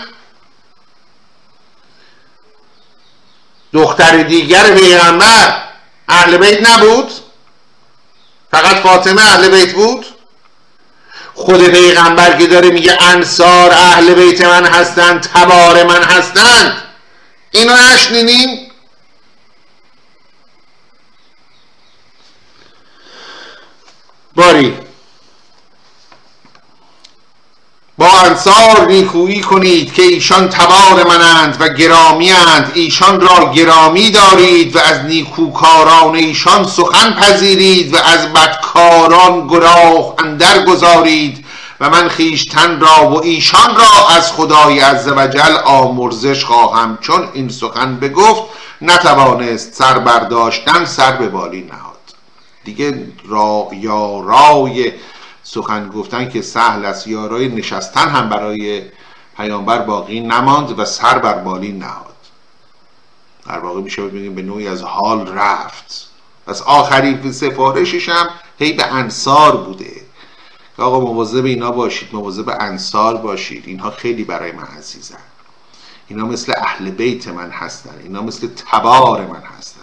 [3.73, 5.63] دختر دیگر پیغمبر
[6.07, 7.11] اهل بیت نبود؟
[8.51, 10.05] فقط فاطمه اهل بیت بود؟
[11.35, 16.81] خود پیغمبر که داره میگه انصار اهل بیت من هستند تبار من هستند
[17.51, 18.71] اینو نشنینیم
[24.35, 24.88] باری
[27.99, 34.79] با انصار نیکویی کنید که ایشان تبار منند و گرامیند ایشان را گرامی دارید و
[34.79, 41.45] از نیکوکاران ایشان سخن پذیرید و از بدکاران گراه اندر گذارید.
[41.79, 46.97] و من خیشتن را و ایشان را از خدای عزوجل آمرزش خواهم.
[47.01, 48.43] چون این سخن بگفت
[48.81, 51.97] نتوانست سر برداشتن سر به بالی نهاد.
[52.63, 54.91] دیگه را یارای
[55.51, 58.83] سخن گفتن که سهل است یارای نشستن هم برای
[59.37, 62.15] پیامبر باقی نماند و سر بر بالی نهاد.
[63.45, 66.09] در واقع میشه بگیم به نوعی از حال رفت.
[66.47, 70.01] پس آخرین سفارشش هم هی به انصار بوده.
[70.77, 73.63] که آقا مواظب اینا باشید مواظب انصار باشید.
[73.67, 75.17] اینها خیلی برای من عزیزن.
[76.07, 77.99] اینا مثل اهل بیت من هستن.
[78.03, 79.78] اینا مثل تبار من هستند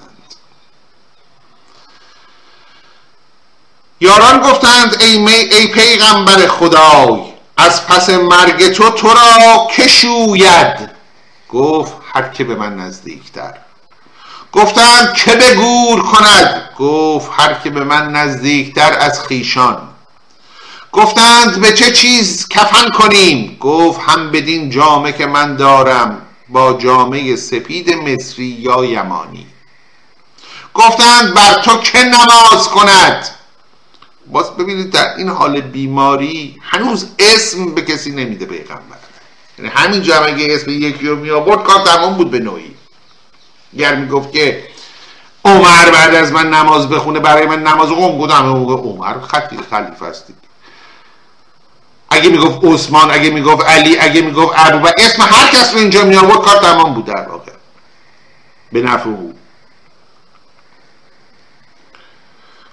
[4.01, 7.21] یاران گفتند ای, ای پیغمبر خدای
[7.57, 10.91] از پس مرگ تو تو را که شوید؟
[11.49, 13.55] گفت هر که به من نزدیکتر.
[14.53, 19.79] گفتند که به گور کند؟ گفت هر که به من نزدیکتر از خیشان
[20.93, 27.37] گفتند به چه چیز کفن کنیم؟ گفت هم بدین جامه که من دارم با جامعه
[27.37, 29.47] سپید مصری یا یمانی.
[30.75, 33.36] گفتند بر تو که نماز کند؟
[34.31, 38.97] باز ببینید در این حال بیماری هنوز اسم به کسی نمیده پیغمبر.
[39.59, 42.75] یعنی همین جمعه اسم یکی رو می آورد کار تمام بود به نوعی.
[43.79, 44.69] گر می‌گفت که
[45.45, 50.35] عمر بعد از من نماز بخونه برای من نماز قوم گفتم عمر خطی خلیفه هستی
[52.11, 56.17] اگه می‌گفت عثمان اگه می‌گفت علی اگه می‌گفت ابو اسم هر کس رو اینجا می
[56.17, 57.53] آورد کار تمام بود در واقع.
[58.73, 59.35] به نفع او.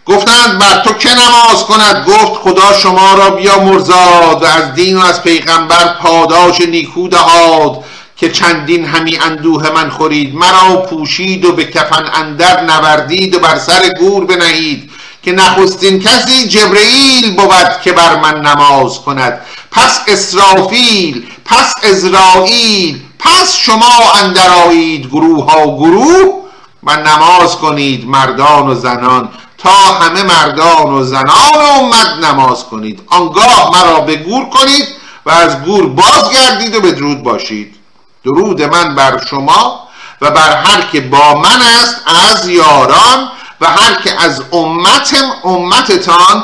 [0.05, 4.97] گفتند بر تو که نماز کند؟ گفت خدا شما را بیا مرزاد و از دین
[4.97, 7.83] و از پیغمبر پاداش نیکو دهاد
[8.17, 10.35] که چندین همی اندوه من خورید.
[10.35, 14.89] مرا پوشید و به کفن اندر نوردید و بر سر گور بنهید
[15.23, 19.41] که نخستین کسی جبرئیل بود که بر من نماز کند.
[19.71, 26.43] پس اسرافیل پس ازرائیل پس شما اندرایید گروه ها گروه
[26.83, 29.29] و نماز کنید مردان و زنان.
[29.63, 33.01] تا همه مردان و زنان امت نماز کنید.
[33.07, 34.87] آنگاه مرا به گور کنید
[35.25, 37.75] و از گور بازگردید و به درود باشید.
[38.23, 39.87] درود من بر شما
[40.21, 46.43] و بر هر که با من است از یاران و هر که از امتم امتتان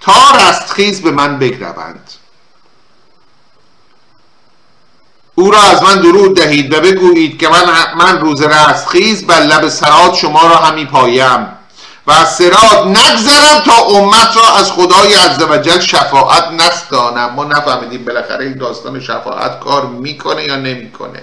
[0.00, 2.10] تا رستخیز به من بگروند.
[5.34, 7.64] او را از من درود دهید و بگویید که من,
[7.96, 11.48] من روز رستخیز بر لب سرات شما را همی پایم.
[12.06, 17.34] و از سرات نگذرم تا امت را از خدای عزوجل شفاعت نستانم.
[17.34, 21.22] ما نفهمیدیم بالاخره این داستان شفاعت کار می‌کنه یا نمی‌کنه.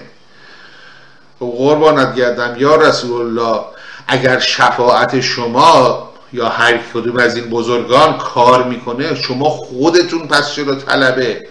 [1.40, 3.60] قربانت گردم یا رسول الله
[4.08, 10.74] اگر شفاعت شما یا هر کدوم از این بزرگان کار می‌کنه شما خودتون پس چرا
[10.74, 11.48] طلبه.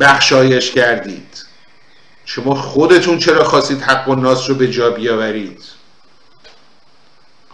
[0.00, 1.44] بخشایش کردید.
[2.24, 5.77] شما خودتون چرا خواستید حق و ناس رو به جا بیاورید؟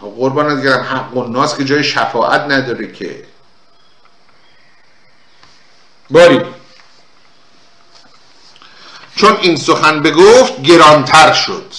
[0.09, 0.83] قربان گرم.
[0.83, 3.25] حق و ناس که جای شفاعت نداره که.
[6.09, 6.41] باری.
[9.15, 11.73] چون این سخن بگفت گرانتر شد.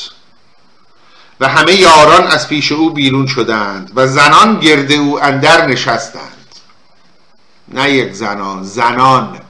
[1.41, 6.47] و همه یاران از پیش او بیرون شدند و زنان گرد او اندر نشستند.
[7.69, 9.41] نه یک زنان زنان.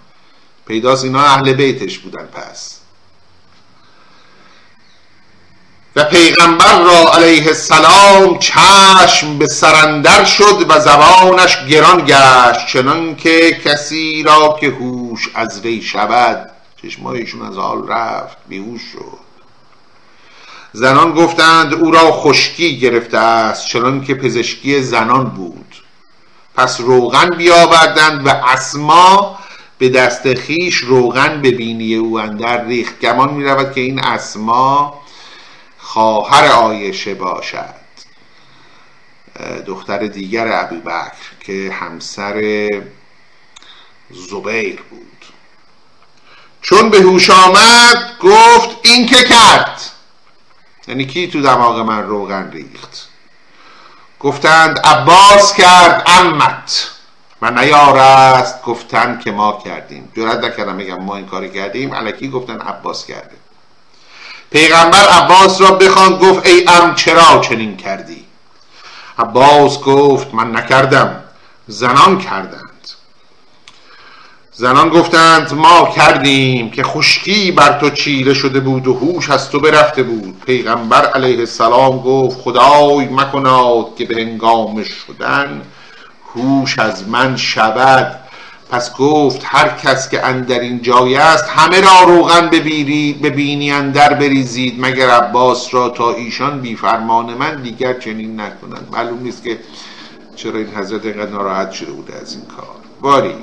[0.66, 2.85] پیداست اینا اهل بیتش بودن پس.
[5.96, 13.60] و پیغمبر را علیه السلام چشم به سرندر شد و زبانش گران گشت چنان که
[13.64, 16.50] کسی را که هوش از وی شود.
[16.82, 19.18] چشمایشون از حال رفت بیهوش شد.
[20.72, 25.74] زنان گفتند او را خشکی گرفته است چنان که پزشکی زنان بود.
[26.56, 29.38] پس روغن بیاوردند و اسما
[29.78, 33.00] به دست خیش روغن به بینی او اندر ریخت.
[33.00, 35.05] گمان می رود که این اسما
[35.96, 37.74] خواهر آیشه باشد.
[39.66, 42.34] دختر دیگر ابوبکر که همسر
[44.10, 45.24] زبیر بود.
[46.62, 49.80] چون به هوش آمد گفت این که کرد.
[50.88, 53.08] یعنی کی تو دماغ من روغن ریخت؟
[54.20, 56.90] گفتند عباس کرد امت
[57.42, 60.12] و نیار است گفتن که ما کردیم.
[60.16, 61.94] جرأت نکردم بگم ما این کاری کردیم.
[61.94, 63.45] علکی گفتن عباس کرده.
[64.56, 68.24] پیغمبر عباس را بخوان گفت ای ام چرا چنین کردی؟
[69.18, 71.24] عباس گفت من نکردم
[71.66, 72.88] زنان کردند.
[74.52, 79.60] زنان گفتند ما کردیم که خشکی بر تو چیره شده بود و هوش از تو
[79.60, 80.40] برفته بود.
[80.46, 85.62] پیغمبر علیه السلام گفت خدای مکناد که به هنگام شدن
[86.34, 88.25] هوش از من شود.
[88.70, 94.14] پس گفت هر کس که اندر این جای است همه را روغن ببینی, ببینی اندر
[94.14, 94.74] بریزید.
[94.78, 98.88] مگر عباس را تا ایشان بی فرمان من دیگر چنین نکنند.
[98.92, 99.58] معلوم نیست که
[100.36, 102.76] چرا این حضرت اینقدر ناراحت شده بوده از این کار.
[103.00, 103.34] باری.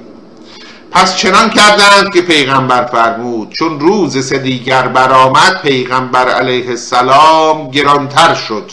[0.92, 8.34] پس چنان کردند که پیغمبر فرمود چون روز سه دیگر برآمد پیغمبر علیه السلام گرانتر
[8.34, 8.72] شد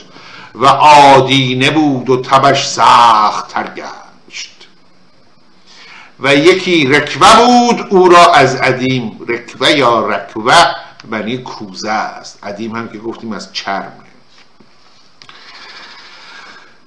[0.55, 0.67] و
[1.17, 3.67] آدینه بود و تبش سخت تر
[6.23, 10.65] و یکی رکوه بود او را از عدیم رکوه یا رکوه
[11.11, 12.39] بنی کوزه است.
[12.43, 14.11] عدیم هم که گفتیم از چرمه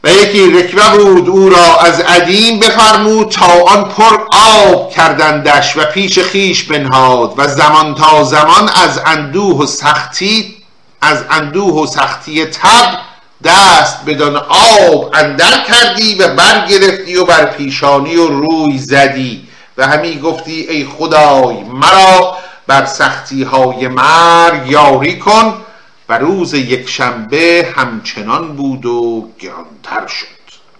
[0.03, 5.85] و یکی رکوه بود او را از عدیم بفرمود تا آن پر آب کردندش و
[5.85, 10.57] پیش خیش بنهاد و زمان تا زمان از اندوه و سختی
[11.01, 13.12] از اندوه و سختی تب
[13.43, 20.19] دست بدان آب اندر کردی و برگرفتی و بر پیشانی و روی زدی و همی
[20.19, 25.61] گفتی ای خدای مرا بر سختی های مرگ یاری کن
[26.09, 30.27] و روز یک شنبه همچنان بود و گرانتر شد.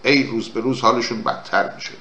[0.03, 1.97] ای روز به روز حالشون بدتر می شده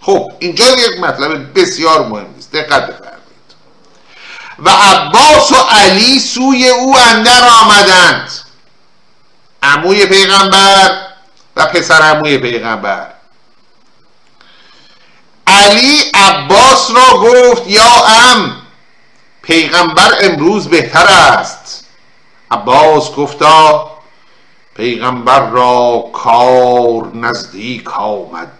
[0.00, 3.16] خب اینجا یک مطلب بسیار مهم است دقت بفرمایید.
[4.58, 8.30] و عباس و علی سوی او اندر آمدند.
[9.66, 11.06] عموی پیغمبر
[11.56, 13.12] و پسر عموی پیغمبر.
[15.46, 18.62] علی عباس را گفت یا ام
[19.42, 21.84] پیغمبر امروز بهتر است.
[22.50, 23.90] عباس گفتا
[24.76, 28.52] پیغمبر را کار نزدیک آمد.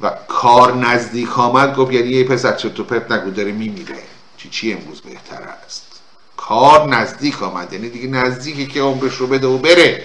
[0.00, 4.02] و کار نزدیک آمد گفت یعنی یه پسر تو پرت نگو داره میمیره.
[4.36, 5.91] چی چی امروز بهتر است؟
[6.48, 7.72] کار نزدیک آمد.
[7.72, 10.02] یعنی دیگه نزدیکی که عمرش رو بده و بره.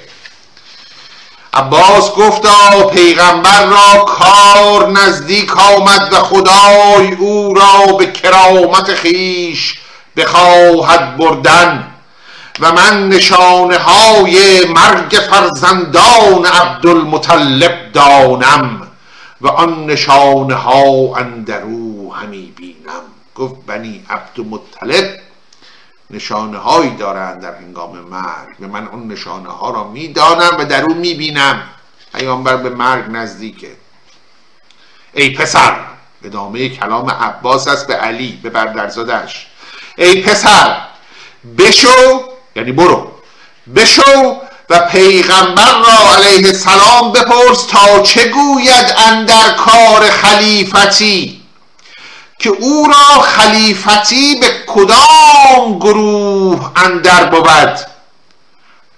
[1.54, 9.80] عباس گفتا پیغمبر را کار نزدیک آمد و خدای او را به کرامت خیش
[10.18, 11.88] بخواهد بردن
[12.60, 18.88] و من نشانه های مرگ فرزندان عبدالمطلب دانم
[19.42, 23.04] و آن نشانه ها اندرو همی بینم.
[23.36, 25.27] گفت بنی عبدالمطلب
[26.10, 30.84] نشانه هایی دارند در هنگام مرگ و من اون نشانه ها را می‌دانم و در
[30.84, 31.64] اون می‌بینم.
[32.16, 33.76] پیامبر به مرگ نزدیکه.
[35.14, 35.80] ای پسر
[36.22, 39.48] به دامه کلام عباس است به علی به بردرزادش
[39.98, 40.82] ای پسر
[41.58, 42.24] بشو
[42.56, 43.12] یعنی برو
[43.76, 51.37] بشو و پیغمبر را علیه السلام بپرس تا چه گوید اندر کار خلیفتی.
[52.40, 57.80] که او را خلیفتی به کدام گروه اندر بود؟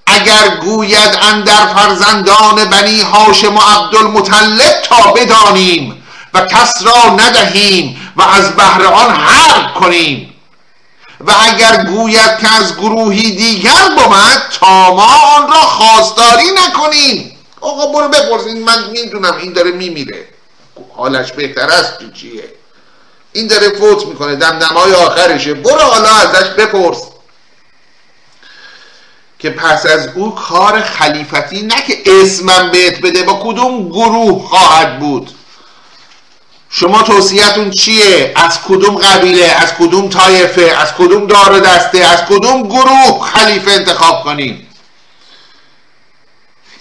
[0.06, 6.04] اگر گوید اندر فرزندان بنی هاشم و عبدالمطلب تا بدانیم
[6.34, 10.34] و کس را ندهیم و از بهر آن حرب کنیم.
[11.20, 17.38] و اگر گوید که از گروهی دیگر بود تا ما آن را خواستاری نکنیم.
[17.62, 20.28] آقا برو بپرسید من می‌دونم این داره میمیره.
[20.96, 22.59] حالش بهتر است چیه؟
[23.34, 25.54] این داره فوت می‌کنه دمدمای آخرشه.
[25.54, 27.02] برو حالا ازش بپرس.
[29.40, 35.00] که پس از او کار خلیفتی نه که اسمم بهت بده با کدوم گروه خواهد
[35.00, 35.32] بود؟
[36.70, 42.64] شما توصیهتون چیه؟ از کدوم قبیله؟ از کدوم طایفه؟ از کدوم دار دسته؟ از کدوم
[42.64, 44.68] گروه خلیفه انتخاب کنیم؟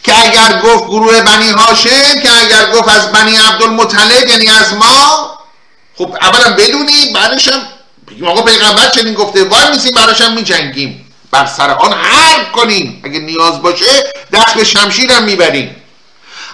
[0.05, 5.38] که اگر گفت گروه بنی هاشم که اگر گفت از بنی عبدالمطلب یعنی از ما
[5.99, 7.61] خب اولا بدونیم بعدش هم
[8.09, 11.13] بگیم آقا پیغمبر چنین گفته وای میسیم براش هم میجنگیم.
[11.31, 13.01] بر سر آن حرب کنیم.
[13.05, 15.77] اگه نیاز باشه دست به شمشیر می‌بریم.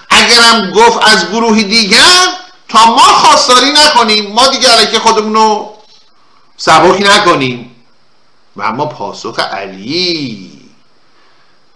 [0.09, 2.27] اگرم گفت از گروهی دیگر
[2.69, 5.77] تا ما خواستاری نکنیم ما دیگه علیه خودمون رو
[6.99, 7.75] نکنیم.
[8.55, 10.51] و اما پاسخ علی.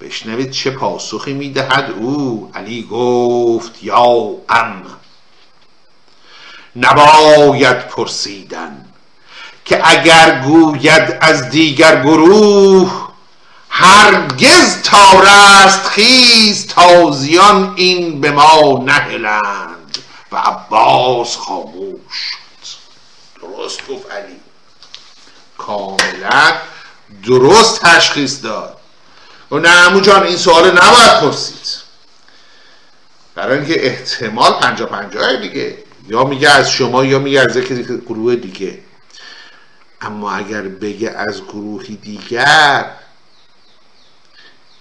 [0.01, 2.51] بشنوید چه پاسخی می‌دهد او.
[2.55, 4.05] علی گفت یا
[4.49, 4.83] ام
[6.79, 8.85] نباید پرسیدن
[9.65, 13.09] که اگر گوید از دیگر گروه
[13.69, 15.19] هرگز تا
[15.89, 19.97] خیز تازیان این به ما نهلند
[20.31, 22.31] و عباس خاموش
[23.41, 24.39] درست گفت علی.
[25.57, 26.53] کاملا
[27.25, 28.77] درست تشخیص داد.
[29.51, 31.79] و نه جان این سوال نباید پرسید.
[33.35, 35.77] برای اینکه احتمال پنجا پنجاه دیگه.
[36.09, 38.79] یا میگه از شما یا میگه از یک گروه دیگه.
[40.01, 42.91] اما اگر بگه از گروهی دیگر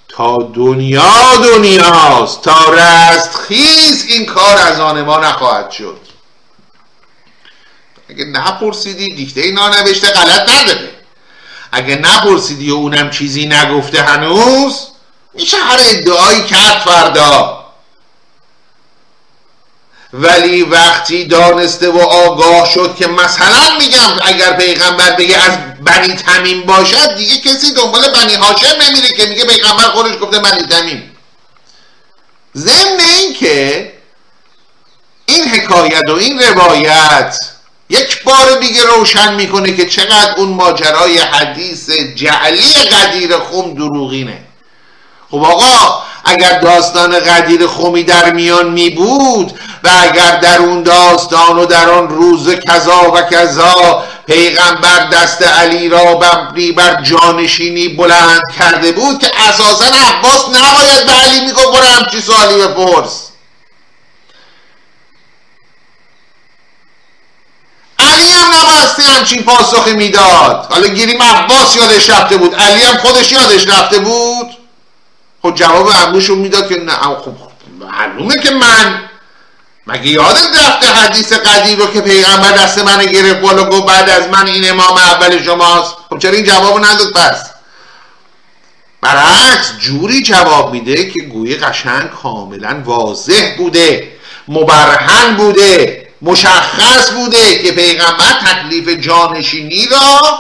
[0.08, 6.00] تا دنیا دنیاست تا رستخیز این کار از آن ما نخواهد شد.
[8.08, 10.90] اگه نپرسیدی دیکته اینا نوشته غلط نداره.
[11.72, 14.88] اگه نپرسیدی و اونم چیزی نگفته هنوز
[15.34, 17.67] میشه هر ادعایی کرد فردا.
[20.12, 26.62] ولی وقتی دانسته و آگاه شد که مثلا میگم اگر پیغمبر بگه از بنی تمیم
[26.62, 31.16] باشد دیگه کسی دنبال بنی هاشم نمیره که میگه پیغمبر خودش گفته بنی تمیم.
[32.56, 33.92] ضمن این که
[35.26, 37.38] این حکایت و این روایت
[37.90, 44.44] یک بار دیگه روشن می‌کنه که چقدر اون ماجرای حدیث جعلی قدیر خم دروغینه.
[45.30, 51.58] خب آقا اگر داستان قدیر خمی در میان می بود و اگر در اون داستان
[51.58, 56.14] و در آن روز کذا و کذا پیغمبر دست علی را
[56.76, 62.54] بر جانشینی بلند کرده بود که اساسا عباس نباید به علی میگو برو همچی سوالی
[62.54, 63.28] بپرس.
[67.98, 70.66] علی هم نباستی همچین پاسخی می‌داد.
[70.70, 72.54] حالا گیریم عباس یادش رفته بود.
[72.54, 74.57] علی هم خودش یادش رفته بود.
[75.48, 76.92] خب جواب امروشو می‌داد که نه.
[76.92, 77.34] خب
[77.80, 79.08] معلومه که من.
[79.86, 84.28] مگه یادت رفته حدیث قدیر رو که پیغمبر دست من گرفت بالا گفت بعد از
[84.28, 87.50] من این امام اول شماست؟ خب چرا این جواب نداد پس؟
[89.00, 94.12] برعکس جوری جواب میده که گویی قشنگ کاملا واضح بوده
[94.48, 100.38] مبرهن بوده مشخص بوده که پیغمبر تکلیف جانشینی را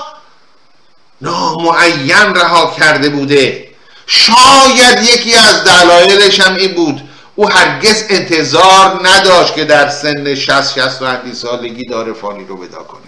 [1.20, 3.67] نامعین رها کرده بوده.
[4.10, 7.00] شاید یکی از دلایلش هم این بود.
[7.34, 13.00] او هرگز انتظار نداشت که در سن 60 60 سالگی داره فانی رو بدا کنه.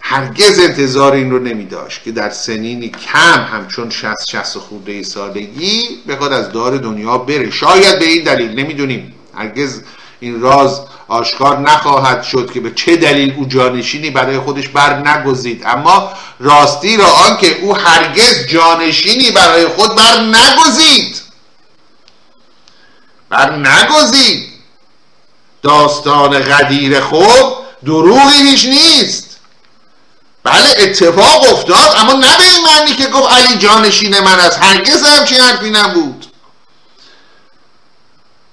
[0.00, 5.82] هرگز انتظار این رو نمی داشت که در سنینی کم همچون 60 60 خورده سالگی
[6.08, 7.50] بخواد از دار دنیا بره.
[7.50, 9.14] شاید به این دلیل نمی‌دونیم.
[9.34, 9.80] هرگز
[10.20, 15.62] این راز آشکار نخواهد شد که به چه دلیل او جانشینی برای خودش بر نگزید.
[15.66, 21.20] اما راستی را آنکه او هرگز جانشینی برای خود بر نگزید.
[23.28, 24.52] بر نگزید.
[25.62, 29.38] داستان غدیر خود دروغی هیچ نیست.
[30.44, 34.58] بله اتفاق افتاد اما نه به این معنی که گفت علی جانشین من است.
[34.62, 36.26] هرگز همچین حرفی نبود.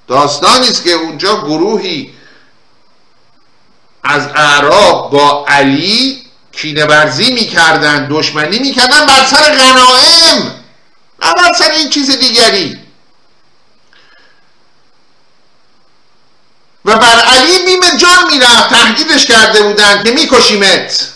[0.07, 2.13] داستانی است که اونجا گروهی
[4.03, 10.55] از اعراب با علی کینه برزی می‌کردن دشمنی می‌کردن بر سر غنائم
[11.21, 12.79] نه بر سر این چیز دیگری.
[16.85, 21.09] و بر علی میم جان می‌رفت تهدیدش کرده بودن که میکشیمت.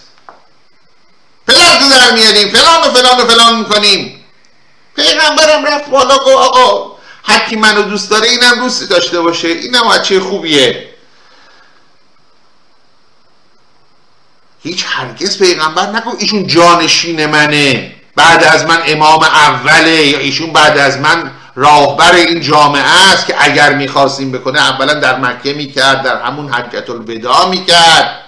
[1.48, 4.26] فلان در میاریم فلان و فلان و فلان می‌کنیم.
[4.96, 10.20] پیغمبرم رفت بالا گو آقا هر منو دوست داره اینم دوست داشته باشه اینم بچه
[10.20, 10.93] خوبیه.
[14.64, 17.96] هیچ هرگز پیغمبر نگو ایشون جانشین منه.
[18.16, 20.08] بعد از من امام اوله.
[20.08, 25.18] یا ایشون بعد از من راهبر این جامعه است که اگر می‌خواستیم بکنه اولا در
[25.18, 28.20] مکه می‌کرد در همون حجت الوداع می‌کرد.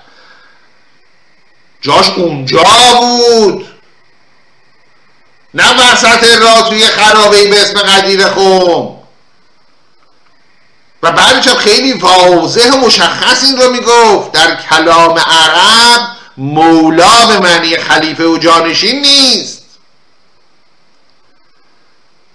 [1.82, 2.64] جاش اونجا
[3.00, 3.68] بود.
[5.54, 9.00] نه وسط راه توی خرابه به اسم قدیر خوم
[11.04, 14.32] و بعدش خیلی واضح و مشخص این رو می‌گفت.
[14.32, 19.62] در کلام عرب مولا به معنی خلیفه و جانشین نیست.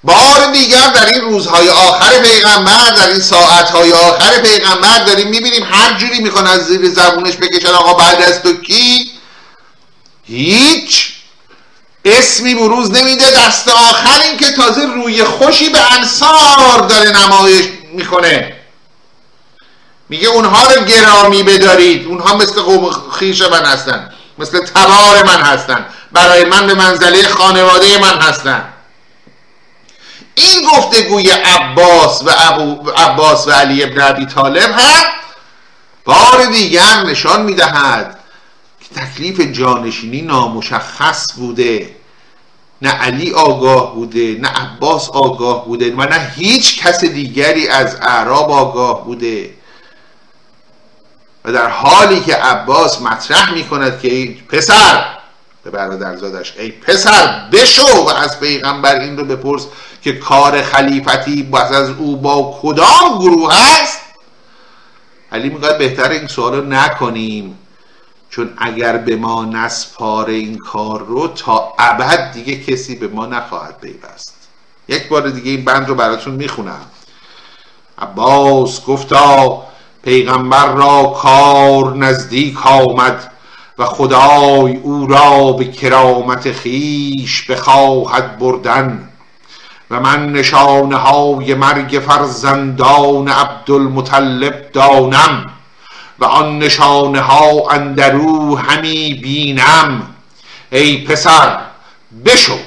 [0.05, 5.99] بار دیگر در این روزهای آخر پیغمبر در این ساعتهای آخر پیغمبر داریم می‌بینیم هر
[5.99, 9.11] جوری می‌خوان از زیر زبونش بکشن آقا بعد از تو کی؟
[10.25, 11.13] هیچ
[12.05, 13.31] اسمی بروز نمیده.
[13.31, 18.60] دست آخر این که تازه روی خوشی به انصار داره نمایش می‌کنه
[20.11, 22.07] میگه اونها رو گرامی بدارید.
[22.07, 24.11] اونها مثل قوم خیش من هستن.
[24.39, 25.87] مثل تبار من هستن.
[26.13, 28.65] برای من به منزله خانواده من هستن.
[30.35, 35.05] این گفتگوی عباس و ابو عباس و علی ابن ابی طالب هم
[36.05, 38.19] بار دیگر نشان می‌دهد
[38.81, 41.97] که تکلیف جانشینی نامشخص بوده.
[42.83, 48.51] نه علی آگاه بوده نه عباس آگاه بوده و نه هیچ کس دیگری از اعراب
[48.51, 49.60] آگاه بوده.
[51.45, 55.05] و در حالی که عباس مطرح می کند که ای پسر
[55.65, 59.67] به برادرزادش ای پسر بشو و از پیغمبر این رو بپرس
[60.03, 64.01] که کار خلیفتی بس از او با کدام گروه هست
[65.33, 67.59] علی میگه بهتر این سوال رو نکنیم
[68.31, 73.81] چون اگر به ما نسپاره این کار رو تا ابد دیگه کسی به ما نخواهد
[73.81, 74.35] پیوست.
[74.89, 76.87] یک بار دیگه این بند رو براتون می‌خونم.
[77.99, 79.63] عباس گفتا
[80.05, 83.33] پیغمبر را کار نزدیک آمد
[83.79, 89.09] و خدای او را به کرامت خیش بخواهد بردن
[89.91, 95.51] و من نشانه های مرگ فرزندان عبدالمطلب دانم
[96.19, 100.03] و آن نشانه ها اندرو همی بینم.
[100.73, 101.59] ای پسر
[102.25, 102.59] بشو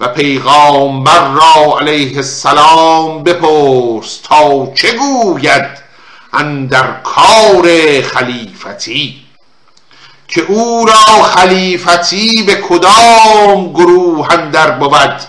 [0.00, 5.83] و پیغامبر را علیه السلام بپرس تا چه گوید؟
[6.34, 7.68] اندر کار
[8.02, 9.24] خلیفتی
[10.28, 15.20] که او را خلیفتی به کدام گروه اندر بود؟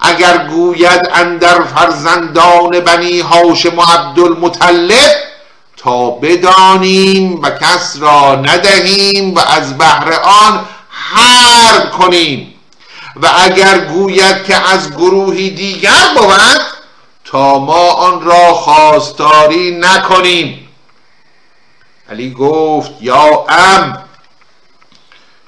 [0.00, 5.10] اگر گوید اندر فرزندان بنی هاشم و عبدالمطلب
[5.76, 12.54] تا بدانیم و کس را ندهیم و از بهر آن حرب کنیم.
[13.22, 16.69] و اگر گوید که از گروهی دیگر بود
[17.30, 20.68] تا ما آن را خواستاری نکنیم.
[22.10, 24.04] علی گفت یا ام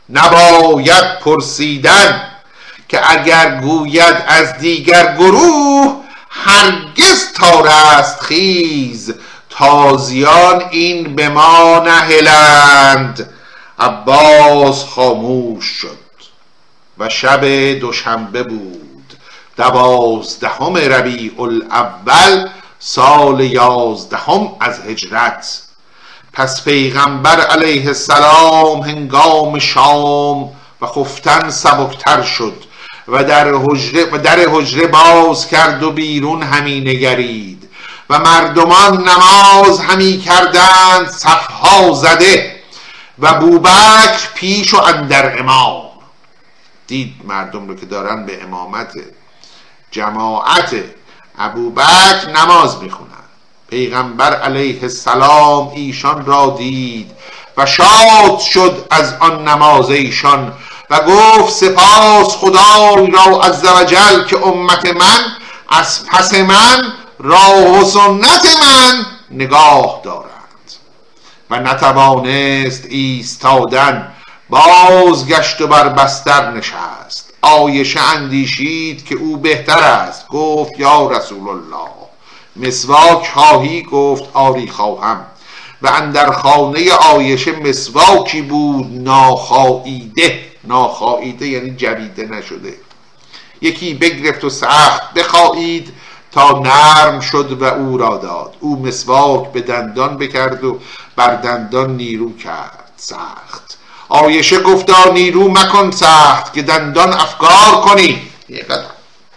[0.09, 2.31] نباید پرسیدن
[2.89, 9.15] که اگر گوید از دیگر گروه هرگز تارست خیز
[9.51, 13.35] تازیان این به ما نهلند.
[13.79, 15.99] عباس خاموش شد
[16.99, 17.45] و شب
[17.81, 18.92] دوشنبه بود.
[19.57, 22.49] دوازدهم ربیع الاول
[22.79, 25.63] سال یازدهم از هجرت.
[26.33, 32.65] پس پیغمبر علیه السلام هنگام شام و خفتن سبکتر شد
[33.09, 37.69] و در حجره, و در حجره باز کرد و بیرون همی نگرید
[38.11, 42.61] و مردمان نماز همی کردند صفها زده
[43.19, 45.83] و بوبکر پیش و اندر امام.
[46.87, 48.93] دید مردم رو که دارن به امامت
[49.93, 50.75] جماعت
[51.39, 53.09] ابوبکر نماز می‌خونن
[53.71, 57.11] پیغمبر علیه السلام ایشان را دید
[57.57, 60.53] و شاد شد از آن نماز ایشان
[60.91, 65.21] و گفت سپاس خدای را عزوجل که امت من
[65.69, 70.33] از پس من راه و سنت من نگاه دارند.
[71.51, 74.13] و نتوانست ایستادن
[74.49, 77.32] بازگشت و بر بستر نشست.
[77.43, 80.29] آیشه اندیشید که او بهتر است.
[80.29, 81.91] گفت یا رسول الله.
[82.57, 85.27] مسواک خواهی گفت آری خواهم.
[85.83, 92.75] و اندر خانه آیشه مسواکی بود ناخاییده ناخاییده یعنی جویده نشده.
[93.61, 95.93] یکی بگرفت و سخت بخواهید
[96.33, 98.57] تا نرم شد و او را داد.
[98.61, 100.79] او مسواک به دندان بکرد و
[101.17, 102.93] بر دندان نیرو کرد.
[102.97, 103.79] سخت.
[104.13, 108.23] آیشه گفتا نیرو مکن سخت که دندان افکار کنی.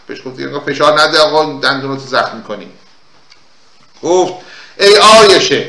[0.08, 2.68] پیش گفتی فشار نده آقا دندان رو زخم کنی
[4.04, 4.34] گفت
[4.80, 5.68] ای آیشه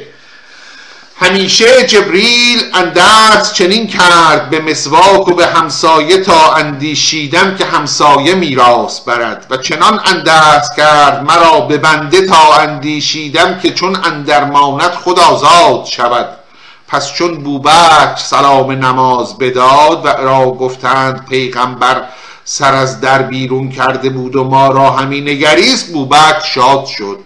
[1.20, 9.00] همیشه جبریل اندرس چنین کرد به مسواک و به همسایه تا اندیشیدم که همسایه میراث
[9.00, 15.84] برد و چنان اندرس کرد مرا به بنده تا اندیشیدم که چون اندرماند خود آزاد
[15.84, 16.45] شود.
[16.88, 22.02] پس چون بوبک سلام نماز بداد و را گفتند پیغمبر
[22.44, 27.18] سر از در بیرون کرده بود و ما را همین نگریست بوبک شاد شد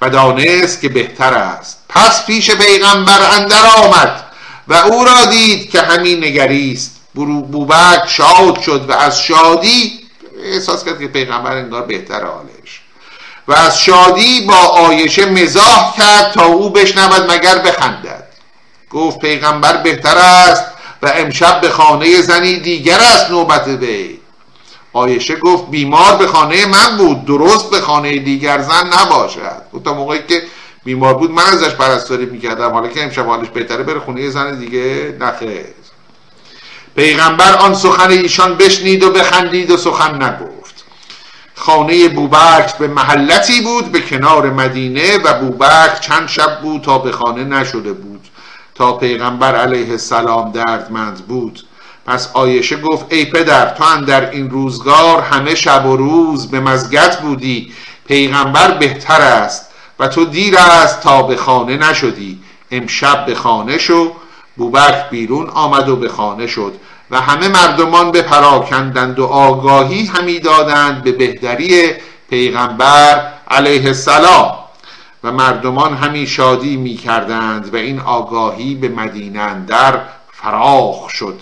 [0.00, 1.84] و دانست که بهتر است.
[1.88, 4.24] پس پیش پیغمبر اندر آمد
[4.68, 6.94] و او را دید که همین نگریست.
[7.14, 10.00] بوبک شاد شد و از شادی
[10.44, 12.80] احساس کرد که پیغمبر انگار بهتر حالش.
[13.48, 18.27] و از شادی با آیشه مزاح کرد تا او بشنود مگر بخندد.
[18.90, 20.64] گفت پیغمبر بهتر است
[21.02, 24.18] و امشب به خانه زنی دیگر است نوبت وی.
[24.92, 29.62] آیشه گفت بیمار به خانه من بود درست به خانه دیگر زن نباشد.
[29.72, 30.42] او تا موقعی که
[30.84, 32.70] بیمار بود من ازش پرستاری می‌کردم.
[32.70, 35.64] حالا که امشب حالش بهتره بره خونه زن دیگه نخیر.
[36.96, 40.84] پیغمبر آن سخن ایشان بشنید و بخندید و سخن نگفت.
[41.54, 47.12] خانه بوبکر به محلتی بود به کنار مدینه و بوبکر چند شب بود تا به
[47.12, 48.28] خانه نشده بود.
[48.78, 51.60] تا پیغمبر علیه السلام دردمند بود.
[52.06, 57.20] پس آیشه گفت ای پدر تو در این روزگار همه شب و روز به مزگت
[57.20, 57.72] بودی.
[58.06, 62.38] پیغمبر بهتر است و تو دیر است تا به خانه نشدی.
[62.70, 64.12] امشب به خانه شو.
[64.56, 66.72] بوبک بیرون آمد و به خانه شد
[67.10, 71.92] و همه مردمان به پراکندند و آگاهی همی دادند به بهتری
[72.30, 74.67] پیغمبر علیه السلام.
[75.24, 80.00] و مردمان همی شادی می کردند و این آگاهی به مدینه اندر
[80.32, 81.40] فراخ شد.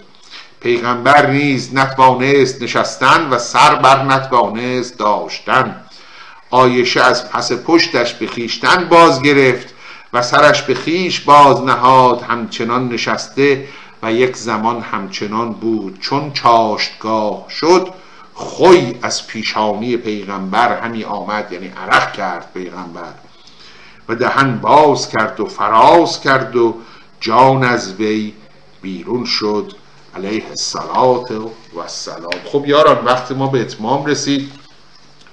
[0.60, 5.76] پیغمبر نیز نتوانست نشستن و سر بر نتوانست داشتن.
[6.50, 9.74] آیشه از پس پشتش به خیشتن باز گرفت
[10.12, 13.68] و سرش به خیش باز نهاد همچنان نشسته
[14.02, 16.00] و یک زمان همچنان بود.
[16.00, 17.88] چون چاشتگاه شد
[18.34, 23.25] خوی از پیشانی پیغمبر همی آمد یعنی عرق کرد پیغمبر.
[24.08, 26.74] و دهن باز کرد و فراز کرد و
[27.20, 28.32] جان از وی
[28.82, 29.72] بیرون شد.
[30.16, 31.24] علیه السلام
[31.74, 32.40] و السلام.
[32.44, 34.52] خب یاران وقت ما به اتمام رسید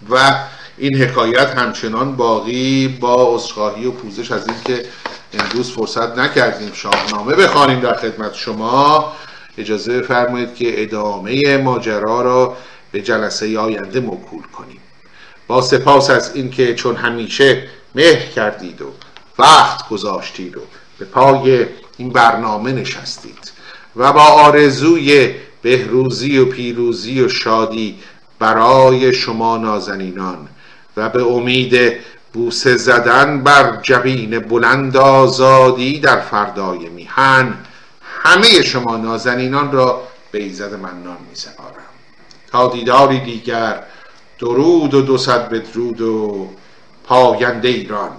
[0.09, 0.35] و
[0.77, 4.85] این حکایت همچنان باقی با عذرخواهی و پوزش از اینکه
[5.33, 9.13] امروز فرصت نکردیم شاهنامه بخوانیم در خدمت شما.
[9.57, 12.57] اجازه فرمایید که ادامه ماجرا را
[12.91, 14.79] به جلسه آینده موکول کنیم.
[15.47, 18.91] با سپاس از اینکه چون همیشه مهر کردید و
[19.39, 20.61] وقت گذاشتید و
[20.99, 21.65] به پای
[21.97, 23.51] این برنامه نشستید
[23.95, 27.99] و با آرزوی بهروزی و پیروزی و شادی
[28.39, 30.47] برای شما نازنینان
[30.97, 31.93] و به امید
[32.33, 37.53] بوسه زدن بر جبین بلند آزادی در فردای میهن
[38.01, 41.93] همه شما نازنینان را به ایزد منان می سپارم
[42.51, 43.83] تا دیداری دیگر
[44.39, 46.49] درود و دو صد بدرود و
[47.03, 48.11] پاینده ایران.